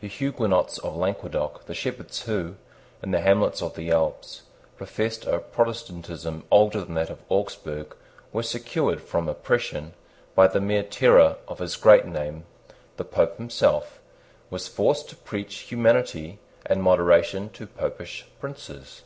The 0.00 0.08
Huguenots 0.08 0.78
of 0.78 0.96
Languedoc, 0.96 1.66
the 1.66 1.74
shepherds 1.74 2.22
who, 2.22 2.56
in 3.02 3.10
the 3.10 3.20
hamlets 3.20 3.60
of 3.60 3.74
the 3.74 3.90
Alps 3.90 4.40
professed 4.78 5.26
a 5.26 5.38
Protestantism 5.38 6.44
older 6.50 6.82
than 6.82 6.94
that 6.94 7.10
of 7.10 7.18
Augsburg, 7.28 7.94
were 8.32 8.42
secured 8.42 9.02
from 9.02 9.28
oppression 9.28 9.92
by 10.34 10.46
the 10.46 10.62
mere 10.62 10.82
terror 10.82 11.36
of 11.46 11.58
his 11.58 11.76
great 11.76 12.06
name 12.06 12.46
The 12.96 13.04
Pope 13.04 13.36
himself 13.36 14.00
was 14.48 14.66
forced 14.66 15.10
to 15.10 15.16
preach 15.16 15.54
humanity 15.68 16.38
and 16.64 16.82
moderation 16.82 17.50
to 17.50 17.66
Popish 17.66 18.24
princes. 18.40 19.02